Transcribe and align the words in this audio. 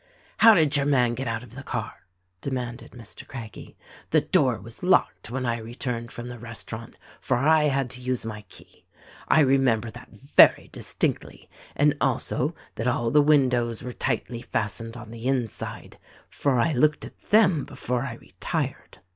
"How 0.37 0.55
did 0.55 0.75
your 0.77 0.87
man 0.87 1.13
get 1.13 1.27
out 1.27 1.43
of 1.43 1.53
the 1.53 1.61
car?" 1.61 2.07
demanded 2.41 2.93
Mr. 2.93 3.27
Craggie. 3.27 3.77
"The 4.09 4.21
door 4.21 4.59
was 4.59 4.81
locked 4.81 5.29
when 5.29 5.45
I 5.45 5.59
returned 5.59 6.11
from 6.11 6.27
the 6.27 6.39
restaurant, 6.39 6.95
for 7.19 7.37
I 7.37 7.65
had 7.65 7.87
to 7.91 8.01
use 8.01 8.25
my 8.25 8.41
key. 8.49 8.87
I 9.27 9.41
remember 9.41 9.91
that 9.91 10.09
very 10.09 10.69
distinctly, 10.71 11.51
and 11.75 11.95
also 12.01 12.55
that 12.77 12.87
all 12.87 13.11
the 13.11 13.21
windows 13.21 13.83
were 13.83 13.93
tightly 13.93 14.41
fast 14.41 14.81
ened 14.81 14.97
on 14.97 15.11
the 15.11 15.27
inside— 15.27 15.99
for 16.27 16.57
I 16.57 16.73
looked 16.73 17.05
at 17.05 17.21
them 17.29 17.63
before 17.63 18.01
I 18.01 18.15
retired." 18.15 18.97